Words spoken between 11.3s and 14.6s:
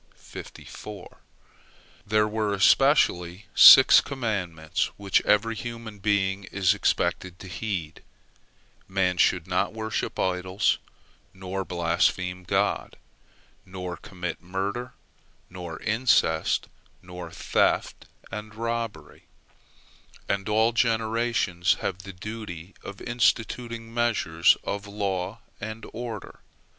nor blaspheme God; nor commit